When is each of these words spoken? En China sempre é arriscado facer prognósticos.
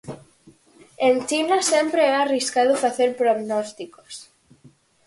En 1.07 1.15
China 1.29 1.57
sempre 1.71 2.01
é 2.11 2.13
arriscado 2.15 2.81
facer 2.83 3.09
prognósticos. 3.21 4.13